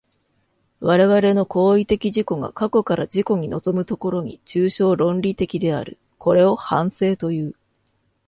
[0.79, 5.99] 我々の行為的自己が過去から自己に臨む所に、抽象論理的である。
[6.17, 7.55] これを反省という。